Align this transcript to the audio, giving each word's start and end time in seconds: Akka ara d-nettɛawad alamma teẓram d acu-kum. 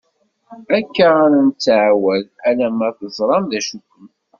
Akka 0.77 1.07
ara 1.23 1.37
d-nettɛawad 1.41 2.25
alamma 2.49 2.87
teẓram 2.97 3.43
d 3.51 3.53
acu-kum. 3.59 4.07